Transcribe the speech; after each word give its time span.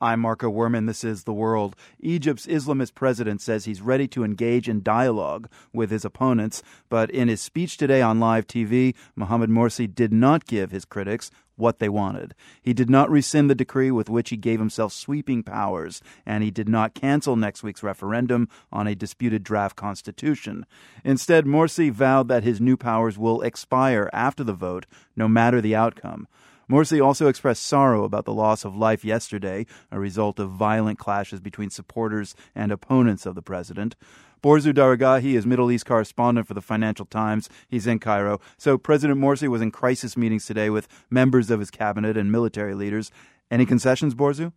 I'm 0.00 0.20
Marco 0.20 0.48
Werman. 0.48 0.86
This 0.86 1.02
is 1.02 1.24
The 1.24 1.32
World. 1.32 1.74
Egypt's 1.98 2.46
Islamist 2.46 2.94
president 2.94 3.40
says 3.40 3.64
he's 3.64 3.82
ready 3.82 4.06
to 4.08 4.22
engage 4.22 4.68
in 4.68 4.80
dialogue 4.84 5.50
with 5.72 5.90
his 5.90 6.04
opponents, 6.04 6.62
but 6.88 7.10
in 7.10 7.26
his 7.26 7.40
speech 7.40 7.76
today 7.76 8.00
on 8.00 8.20
live 8.20 8.46
TV, 8.46 8.94
Mohamed 9.16 9.50
Morsi 9.50 9.92
did 9.92 10.12
not 10.12 10.46
give 10.46 10.70
his 10.70 10.84
critics 10.84 11.32
what 11.56 11.80
they 11.80 11.88
wanted. 11.88 12.36
He 12.62 12.72
did 12.72 12.88
not 12.88 13.10
rescind 13.10 13.50
the 13.50 13.56
decree 13.56 13.90
with 13.90 14.08
which 14.08 14.30
he 14.30 14.36
gave 14.36 14.60
himself 14.60 14.92
sweeping 14.92 15.42
powers, 15.42 16.00
and 16.24 16.44
he 16.44 16.52
did 16.52 16.68
not 16.68 16.94
cancel 16.94 17.34
next 17.34 17.64
week's 17.64 17.82
referendum 17.82 18.48
on 18.70 18.86
a 18.86 18.94
disputed 18.94 19.42
draft 19.42 19.74
constitution. 19.74 20.64
Instead, 21.02 21.44
Morsi 21.44 21.90
vowed 21.90 22.28
that 22.28 22.44
his 22.44 22.60
new 22.60 22.76
powers 22.76 23.18
will 23.18 23.42
expire 23.42 24.08
after 24.12 24.44
the 24.44 24.52
vote, 24.52 24.86
no 25.16 25.26
matter 25.26 25.60
the 25.60 25.74
outcome. 25.74 26.28
Morsi 26.70 27.02
also 27.02 27.28
expressed 27.28 27.64
sorrow 27.64 28.04
about 28.04 28.26
the 28.26 28.32
loss 28.32 28.62
of 28.62 28.76
life 28.76 29.02
yesterday, 29.02 29.64
a 29.90 29.98
result 29.98 30.38
of 30.38 30.50
violent 30.50 30.98
clashes 30.98 31.40
between 31.40 31.70
supporters 31.70 32.34
and 32.54 32.70
opponents 32.70 33.24
of 33.24 33.34
the 33.34 33.40
president. 33.40 33.96
Borzou 34.42 34.74
Daragahi 34.74 35.34
is 35.34 35.46
Middle 35.46 35.70
East 35.70 35.86
correspondent 35.86 36.46
for 36.46 36.52
the 36.52 36.60
Financial 36.60 37.06
Times. 37.06 37.48
He's 37.68 37.86
in 37.86 37.98
Cairo. 37.98 38.38
So 38.58 38.76
President 38.76 39.18
Morsi 39.18 39.48
was 39.48 39.62
in 39.62 39.70
crisis 39.70 40.16
meetings 40.16 40.44
today 40.44 40.68
with 40.68 40.88
members 41.10 41.50
of 41.50 41.58
his 41.58 41.70
cabinet 41.70 42.18
and 42.18 42.30
military 42.30 42.74
leaders. 42.74 43.10
Any 43.50 43.64
concessions, 43.64 44.14
Borzou? 44.14 44.52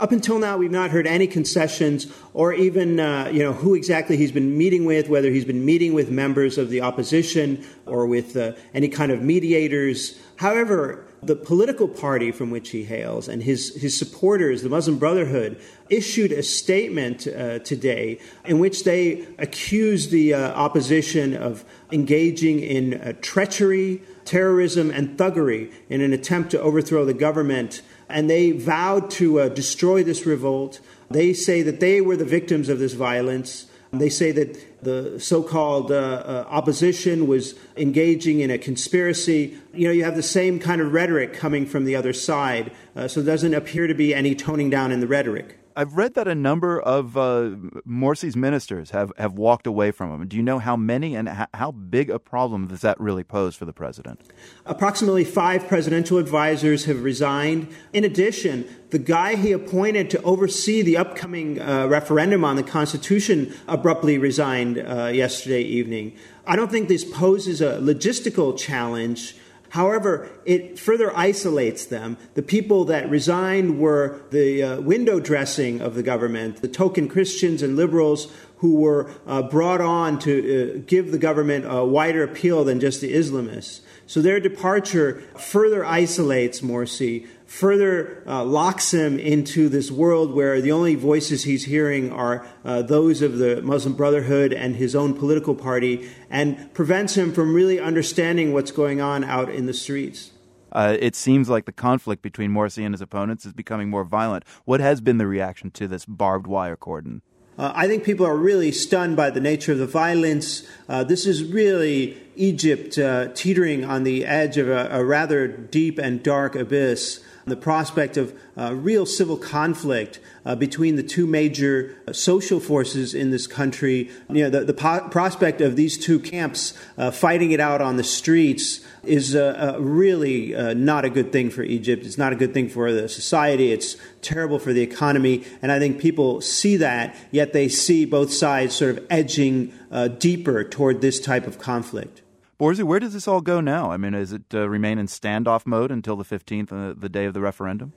Up 0.00 0.12
until 0.12 0.38
now, 0.38 0.56
we've 0.56 0.70
not 0.70 0.90
heard 0.90 1.06
any 1.06 1.26
concessions 1.26 2.06
or 2.32 2.54
even, 2.54 2.98
uh, 2.98 3.28
you 3.30 3.40
know, 3.40 3.52
who 3.52 3.74
exactly 3.74 4.16
he's 4.16 4.32
been 4.32 4.56
meeting 4.56 4.86
with, 4.86 5.10
whether 5.10 5.30
he's 5.30 5.44
been 5.44 5.66
meeting 5.66 5.92
with 5.92 6.10
members 6.10 6.56
of 6.56 6.70
the 6.70 6.80
opposition 6.80 7.62
or 7.84 8.06
with 8.06 8.34
uh, 8.34 8.52
any 8.72 8.88
kind 8.88 9.12
of 9.12 9.20
mediators. 9.20 10.18
However, 10.36 11.06
the 11.22 11.36
political 11.36 11.86
party 11.86 12.32
from 12.32 12.50
which 12.50 12.70
he 12.70 12.84
hails 12.84 13.28
and 13.28 13.42
his, 13.42 13.74
his 13.76 13.98
supporters, 13.98 14.62
the 14.62 14.70
Muslim 14.70 14.98
Brotherhood, 14.98 15.60
issued 15.90 16.32
a 16.32 16.42
statement 16.42 17.26
uh, 17.26 17.58
today 17.58 18.20
in 18.46 18.58
which 18.58 18.84
they 18.84 19.26
accused 19.38 20.10
the 20.10 20.32
uh, 20.32 20.52
opposition 20.52 21.36
of 21.36 21.62
engaging 21.92 22.60
in 22.60 22.94
uh, 22.94 23.12
treachery, 23.20 24.02
terrorism, 24.30 24.92
and 24.92 25.18
thuggery 25.18 25.72
in 25.88 26.00
an 26.00 26.12
attempt 26.12 26.52
to 26.52 26.60
overthrow 26.60 27.04
the 27.04 27.12
government. 27.12 27.82
And 28.08 28.30
they 28.30 28.52
vowed 28.52 29.10
to 29.12 29.40
uh, 29.40 29.48
destroy 29.48 30.04
this 30.04 30.24
revolt. 30.24 30.80
They 31.10 31.32
say 31.32 31.62
that 31.62 31.80
they 31.80 32.00
were 32.00 32.16
the 32.16 32.24
victims 32.24 32.68
of 32.68 32.78
this 32.78 32.92
violence. 32.92 33.66
They 33.92 34.08
say 34.08 34.30
that 34.30 34.84
the 34.84 35.18
so 35.18 35.42
called 35.42 35.90
uh, 35.90 35.94
uh, 35.94 36.46
opposition 36.48 37.26
was 37.26 37.56
engaging 37.76 38.38
in 38.38 38.52
a 38.52 38.58
conspiracy. 38.58 39.58
You 39.74 39.88
know, 39.88 39.92
you 39.92 40.04
have 40.04 40.14
the 40.14 40.22
same 40.22 40.60
kind 40.60 40.80
of 40.80 40.92
rhetoric 40.92 41.34
coming 41.34 41.66
from 41.66 41.84
the 41.84 41.96
other 41.96 42.12
side, 42.12 42.70
uh, 42.94 43.08
so 43.08 43.20
there 43.20 43.34
doesn't 43.34 43.52
appear 43.52 43.88
to 43.88 43.94
be 43.94 44.14
any 44.14 44.36
toning 44.36 44.70
down 44.70 44.92
in 44.92 45.00
the 45.00 45.08
rhetoric. 45.08 45.59
I've 45.76 45.96
read 45.96 46.14
that 46.14 46.26
a 46.26 46.34
number 46.34 46.80
of 46.80 47.16
uh, 47.16 47.50
Morsi's 47.86 48.36
ministers 48.36 48.90
have, 48.90 49.12
have 49.16 49.34
walked 49.34 49.66
away 49.66 49.90
from 49.92 50.10
him. 50.10 50.26
Do 50.26 50.36
you 50.36 50.42
know 50.42 50.58
how 50.58 50.76
many 50.76 51.14
and 51.14 51.28
how 51.54 51.70
big 51.70 52.10
a 52.10 52.18
problem 52.18 52.66
does 52.66 52.80
that 52.80 52.98
really 53.00 53.24
pose 53.24 53.54
for 53.54 53.64
the 53.64 53.72
president? 53.72 54.20
Approximately 54.66 55.24
five 55.24 55.68
presidential 55.68 56.18
advisors 56.18 56.86
have 56.86 57.02
resigned. 57.02 57.68
In 57.92 58.04
addition, 58.04 58.68
the 58.90 58.98
guy 58.98 59.36
he 59.36 59.52
appointed 59.52 60.10
to 60.10 60.22
oversee 60.22 60.82
the 60.82 60.96
upcoming 60.96 61.60
uh, 61.60 61.86
referendum 61.86 62.44
on 62.44 62.56
the 62.56 62.62
Constitution 62.62 63.54
abruptly 63.68 64.18
resigned 64.18 64.78
uh, 64.78 65.06
yesterday 65.06 65.62
evening. 65.62 66.16
I 66.46 66.56
don't 66.56 66.70
think 66.70 66.88
this 66.88 67.04
poses 67.04 67.60
a 67.60 67.78
logistical 67.78 68.58
challenge 68.58 69.36
However, 69.70 70.28
it 70.44 70.78
further 70.78 71.16
isolates 71.16 71.84
them. 71.84 72.16
The 72.34 72.42
people 72.42 72.84
that 72.86 73.08
resigned 73.08 73.78
were 73.78 74.20
the 74.30 74.62
uh, 74.62 74.80
window 74.80 75.20
dressing 75.20 75.80
of 75.80 75.94
the 75.94 76.02
government, 76.02 76.60
the 76.60 76.68
token 76.68 77.08
Christians 77.08 77.62
and 77.62 77.76
liberals 77.76 78.32
who 78.60 78.76
were 78.76 79.10
uh, 79.26 79.42
brought 79.42 79.80
on 79.80 80.18
to 80.18 80.32
uh, 80.76 80.82
give 80.86 81.12
the 81.12 81.18
government 81.18 81.64
a 81.66 81.82
wider 81.82 82.22
appeal 82.22 82.62
than 82.62 82.78
just 82.78 83.00
the 83.00 83.12
Islamists. 83.12 83.80
So 84.06 84.20
their 84.20 84.38
departure 84.38 85.22
further 85.38 85.82
isolates 85.82 86.60
Morsi, 86.60 87.26
further 87.46 88.22
uh, 88.26 88.44
locks 88.44 88.92
him 88.92 89.18
into 89.18 89.70
this 89.70 89.90
world 89.90 90.34
where 90.34 90.60
the 90.60 90.72
only 90.72 90.94
voices 90.94 91.44
he's 91.44 91.64
hearing 91.64 92.12
are 92.12 92.46
uh, 92.62 92.82
those 92.82 93.22
of 93.22 93.38
the 93.38 93.62
Muslim 93.62 93.94
Brotherhood 93.94 94.52
and 94.52 94.76
his 94.76 94.94
own 94.94 95.14
political 95.14 95.54
party, 95.54 96.10
and 96.28 96.72
prevents 96.74 97.16
him 97.16 97.32
from 97.32 97.54
really 97.54 97.80
understanding 97.80 98.52
what's 98.52 98.72
going 98.72 99.00
on 99.00 99.24
out 99.24 99.48
in 99.48 99.64
the 99.64 99.74
streets. 99.74 100.32
Uh, 100.72 100.96
it 101.00 101.16
seems 101.16 101.48
like 101.48 101.64
the 101.64 101.72
conflict 101.72 102.20
between 102.20 102.50
Morsi 102.50 102.84
and 102.84 102.92
his 102.92 103.00
opponents 103.00 103.46
is 103.46 103.54
becoming 103.54 103.88
more 103.88 104.04
violent. 104.04 104.44
What 104.66 104.80
has 104.80 105.00
been 105.00 105.16
the 105.16 105.26
reaction 105.26 105.70
to 105.72 105.88
this 105.88 106.04
barbed 106.04 106.46
wire 106.46 106.76
cordon? 106.76 107.22
Uh, 107.60 107.74
I 107.76 107.88
think 107.88 108.04
people 108.04 108.24
are 108.24 108.38
really 108.38 108.72
stunned 108.72 109.16
by 109.16 109.28
the 109.28 109.38
nature 109.38 109.72
of 109.72 109.76
the 109.76 109.86
violence. 109.86 110.66
Uh, 110.88 111.04
this 111.04 111.26
is 111.26 111.44
really 111.44 112.16
Egypt 112.34 112.96
uh, 112.96 113.28
teetering 113.34 113.84
on 113.84 114.02
the 114.02 114.24
edge 114.24 114.56
of 114.56 114.70
a, 114.70 114.88
a, 114.90 115.04
rather 115.04 115.46
deep 115.46 115.98
and 115.98 116.22
dark 116.22 116.54
abyss. 116.54 117.22
The 117.46 117.56
prospect 117.56 118.16
of 118.16 118.38
uh, 118.56 118.74
real 118.74 119.06
civil 119.06 119.36
conflict 119.36 120.20
uh, 120.44 120.54
between 120.54 120.96
the 120.96 121.02
two 121.02 121.26
major 121.26 121.96
uh, 122.06 122.12
social 122.12 122.60
forces 122.60 123.14
in 123.14 123.30
this 123.30 123.46
country. 123.46 124.10
You 124.28 124.44
know, 124.44 124.50
the, 124.50 124.64
the 124.64 124.74
po- 124.74 125.08
prospect 125.08 125.60
of 125.60 125.74
these 125.74 125.98
two 125.98 126.18
camps 126.18 126.74
uh, 126.98 127.10
fighting 127.10 127.50
it 127.52 127.60
out 127.60 127.80
on 127.80 127.96
the 127.96 128.04
streets 128.04 128.80
is 129.02 129.34
uh, 129.34 129.76
really 129.80 130.52
not 130.74 131.04
a 131.04 131.10
good 131.10 131.32
thing 131.32 131.50
for 131.50 131.62
Egypt. 131.62 132.04
It's 132.04 132.18
not 132.18 132.32
a 132.32 132.36
good 132.36 132.52
thing 132.52 132.68
for 132.68 132.92
the 132.92 133.08
society. 133.08 133.72
It's 133.72 133.96
terrible 134.20 134.58
for 134.58 134.72
the 134.72 134.82
economy. 134.82 135.44
And 135.62 135.72
I 135.72 135.78
think 135.78 135.98
people 135.98 136.40
see 136.40 136.76
that, 136.76 137.16
yet 137.30 137.52
they 137.52 137.68
see 137.68 138.04
both 138.04 138.32
sides 138.32 138.74
sort 138.74 138.98
of 138.98 139.06
edging 139.08 139.72
deeper 140.18 140.64
toward 140.64 141.00
this 141.00 141.18
type 141.18 141.46
of 141.46 141.58
conflict. 141.58 142.22
Borzou, 142.60 142.84
where 142.84 143.00
does 143.00 143.14
this 143.14 143.26
all 143.26 143.40
go 143.40 143.62
now? 143.62 143.90
I 143.90 143.96
mean, 143.96 144.12
does 144.12 144.34
it 144.34 144.42
uh, 144.52 144.68
remain 144.68 144.98
in 144.98 145.06
standoff 145.06 145.66
mode 145.66 145.90
until 145.90 146.14
the 146.14 146.24
15th, 146.24 146.70
uh, 146.70 146.94
the 146.94 147.08
day 147.08 147.24
of 147.24 147.32
the 147.32 147.40
referendum? 147.40 147.94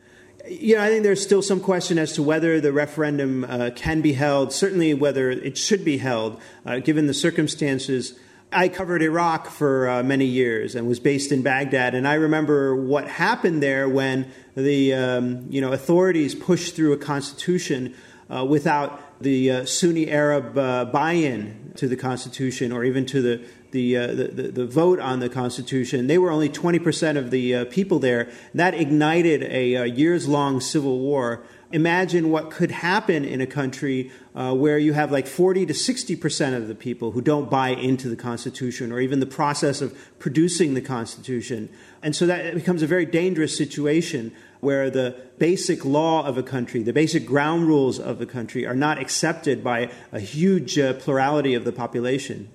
You 0.47 0.78
know, 0.78 0.84
I 0.84 0.88
think 0.88 1.03
there's 1.03 1.22
still 1.22 1.41
some 1.41 1.59
question 1.59 1.97
as 1.97 2.13
to 2.13 2.24
whether 2.24 2.62
the 2.62 2.72
referendum 2.72 3.44
uh, 3.44 3.72
can 3.75 4.00
be 4.00 4.13
held, 4.13 4.53
certainly 4.53 4.94
whether 4.94 5.29
it 5.29 5.57
should 5.57 5.84
be 5.84 5.97
held, 5.97 6.40
uh, 6.66 6.79
given 6.79 7.07
the 7.07 7.13
circumstances. 7.13 8.18
I 8.53 8.69
covered 8.69 9.01
Iraq 9.01 9.47
for 9.47 9.90
uh, 9.90 10.01
many 10.01 10.25
years 10.25 10.75
and 10.75 10.88
was 10.88 11.00
based 11.00 11.34
in 11.34 11.41
Baghdad, 11.41 11.94
and 11.94 12.07
I 12.07 12.13
remember 12.13 12.74
what 12.74 13.07
happened 13.07 13.62
there 13.62 13.90
when 13.90 14.31
the 14.56 14.94
um, 14.94 15.45
you 15.50 15.59
know 15.59 15.74
authorities 15.74 16.35
pushed 16.35 16.75
through 16.75 16.94
a 16.94 16.97
constitution 16.97 17.95
uh, 18.34 18.45
without 18.45 19.22
the 19.22 19.51
uh, 19.51 19.66
Sunni 19.66 20.09
Arab 20.09 20.57
uh, 20.57 20.85
buy-in 20.85 21.74
to 21.75 21.88
the 21.88 21.95
Constitution 21.95 22.72
or 22.72 22.84
even 22.84 23.06
to 23.07 23.22
the 23.22 23.45
the, 23.73 23.97
uh, 23.97 24.07
the, 24.07 24.51
the, 24.53 24.66
vote 24.66 25.00
on 25.00 25.19
the 25.19 25.28
Constitution. 25.28 26.06
They 26.07 26.19
were 26.19 26.29
only 26.29 26.47
20% 26.47 27.17
of 27.17 27.31
the 27.31 27.56
uh, 27.56 27.66
people 27.66 27.97
there. 28.00 28.29
That 28.53 28.75
ignited 28.75 29.41
a, 29.44 29.73
a 29.73 29.81
uh, 29.81 29.84
years 29.84 30.28
long 30.28 30.61
civil 30.61 31.00
war. 31.00 31.44
Imagine 31.72 32.29
what 32.29 32.51
could 32.51 32.69
happen 32.69 33.25
in 33.25 33.41
a 33.41 33.47
country 33.47 34.12
uh, 34.35 34.53
where 34.53 34.78
you 34.78 34.94
have 34.94 35.12
like 35.12 35.25
40 35.25 35.66
to 35.66 35.73
60% 35.73 36.56
of 36.56 36.67
the 36.67 36.75
people 36.75 37.12
who 37.12 37.22
don't 37.22 37.50
buy 37.50 37.69
into 37.69 38.09
the 38.09 38.16
Constitution 38.16 38.91
or 38.91 39.00
even 39.00 39.19
the 39.19 39.25
process 39.25 39.81
of 39.81 39.97
producing 40.19 40.75
the 40.75 40.81
Constitution. 40.81 41.67
And 42.03 42.16
so 42.16 42.28
that 42.28 42.53
becomes 42.53 42.83
a 42.83 42.88
very 42.88 43.07
dangerous 43.07 43.57
situation 43.57 44.31
where 44.59 44.91
the 44.91 45.16
basic 45.39 45.83
law 45.83 46.23
of 46.23 46.38
a 46.38 46.44
country, 46.44 46.83
the 46.83 46.94
basic 46.94 47.25
ground 47.25 47.66
rules 47.66 48.00
of 48.00 48.22
a 48.22 48.25
country, 48.28 48.67
are 48.67 48.75
not 48.75 49.00
accepted 49.00 49.63
by 49.63 49.89
a 50.12 50.19
huge 50.19 50.78
uh, 50.78 50.94
plurality 50.94 51.56
of 51.56 51.66
the 51.66 51.72
population. 51.72 52.50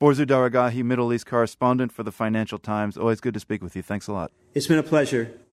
Borzou 0.00 0.26
Daragahi, 0.26 0.82
Middle 0.82 1.12
East 1.12 1.26
correspondent 1.26 1.92
for 1.92 2.02
the 2.02 2.12
Financial 2.12 2.58
Times. 2.58 2.96
Always 2.96 3.20
good 3.20 3.34
to 3.34 3.40
speak 3.40 3.62
with 3.62 3.76
you. 3.76 3.82
Thanks 3.82 4.06
a 4.08 4.12
lot. 4.12 4.32
It's 4.54 4.66
been 4.66 4.78
a 4.78 4.82
pleasure. 4.82 5.38